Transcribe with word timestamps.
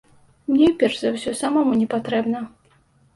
Мне, 0.53 0.69
перш 0.83 0.95
за 1.01 1.11
ўсё, 1.15 1.33
самому 1.41 1.75
не 1.83 1.85
патрэбна. 1.93 2.41